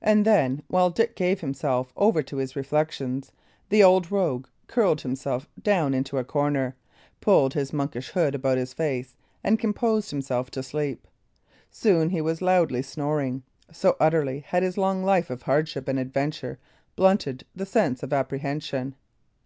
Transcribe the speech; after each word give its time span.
And 0.00 0.24
then, 0.24 0.62
while 0.68 0.88
Dick 0.88 1.14
gave 1.14 1.42
himself 1.42 1.92
over 1.94 2.22
to 2.22 2.38
his 2.38 2.56
reflections, 2.56 3.32
the 3.68 3.82
old 3.84 4.10
rogue 4.10 4.46
curled 4.66 5.02
himself 5.02 5.46
down 5.62 5.92
into 5.92 6.16
a 6.16 6.24
corner, 6.24 6.74
pulled 7.20 7.52
his 7.52 7.70
monkish 7.70 8.08
hood 8.12 8.34
about 8.34 8.56
his 8.56 8.72
face, 8.72 9.14
and 9.44 9.58
composed 9.58 10.10
himself 10.10 10.50
to 10.52 10.62
sleep. 10.62 11.06
Soon 11.70 12.08
he 12.08 12.22
was 12.22 12.40
loudly 12.40 12.80
snoring, 12.80 13.42
so 13.70 13.94
utterly 14.00 14.40
had 14.40 14.62
his 14.62 14.78
long 14.78 15.04
life 15.04 15.28
of 15.28 15.42
hardship 15.42 15.86
and 15.86 15.98
adventure 15.98 16.58
blunted 16.96 17.44
the 17.54 17.66
sense 17.66 18.02
of 18.02 18.10
apprehension. 18.14 18.94